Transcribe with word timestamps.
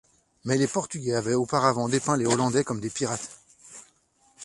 Mais 0.45 0.57
les 0.57 0.65
Portugais 0.67 1.13
avaient 1.13 1.35
auparavant 1.35 1.87
dépeint 1.87 2.17
les 2.17 2.25
Hollandais 2.25 2.63
comme 2.63 2.79
des 2.79 2.89
pirates. 2.89 3.37